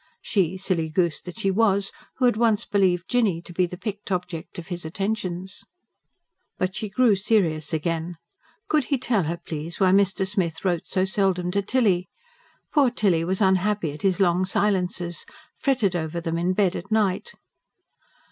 [0.23, 1.91] She, silly goose that she was!
[2.15, 5.63] who had once believed Jinny to be the picked object of his attentions.
[6.57, 8.17] But she grew serious again:
[8.67, 10.25] could he tell her, please, why Mr.
[10.27, 12.09] Smith wrote so seldom to Tilly?
[12.73, 15.23] Poor Tilly was unhappy at his long silences
[15.59, 17.33] fretted over them in bed at night.